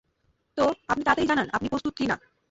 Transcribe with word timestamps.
তো, 0.57 0.63
আপনি 0.87 1.03
তাড়াতাড়ি 1.03 1.27
জানান, 1.27 1.47
আপনি 1.53 1.67
প্রস্তুত 1.69 1.93
কি 1.97 2.05
না। 2.07 2.15